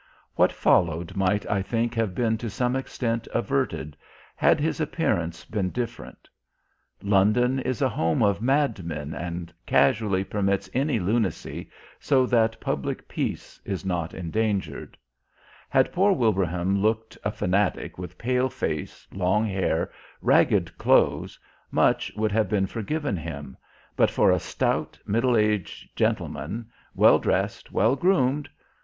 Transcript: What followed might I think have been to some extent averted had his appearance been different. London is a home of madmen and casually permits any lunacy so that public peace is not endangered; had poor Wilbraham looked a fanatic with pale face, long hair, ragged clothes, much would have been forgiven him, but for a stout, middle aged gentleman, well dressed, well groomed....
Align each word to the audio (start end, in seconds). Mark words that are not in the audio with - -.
What 0.33 0.51
followed 0.51 1.15
might 1.15 1.47
I 1.47 1.61
think 1.61 1.93
have 1.93 2.15
been 2.15 2.35
to 2.39 2.49
some 2.49 2.75
extent 2.75 3.27
averted 3.35 3.95
had 4.35 4.59
his 4.59 4.79
appearance 4.81 5.45
been 5.45 5.69
different. 5.69 6.27
London 7.03 7.59
is 7.59 7.83
a 7.83 7.89
home 7.89 8.23
of 8.23 8.41
madmen 8.41 9.13
and 9.13 9.53
casually 9.67 10.23
permits 10.23 10.67
any 10.73 10.99
lunacy 10.99 11.69
so 11.99 12.25
that 12.25 12.59
public 12.59 13.07
peace 13.07 13.61
is 13.63 13.85
not 13.85 14.15
endangered; 14.15 14.97
had 15.69 15.91
poor 15.93 16.13
Wilbraham 16.13 16.81
looked 16.81 17.15
a 17.23 17.31
fanatic 17.31 17.99
with 17.99 18.17
pale 18.17 18.49
face, 18.49 19.07
long 19.11 19.45
hair, 19.45 19.91
ragged 20.19 20.75
clothes, 20.79 21.37
much 21.69 22.11
would 22.15 22.31
have 22.31 22.49
been 22.49 22.65
forgiven 22.65 23.15
him, 23.17 23.55
but 23.95 24.09
for 24.09 24.31
a 24.31 24.39
stout, 24.39 24.97
middle 25.05 25.37
aged 25.37 25.95
gentleman, 25.95 26.67
well 26.95 27.19
dressed, 27.19 27.71
well 27.71 27.95
groomed.... 27.95 28.49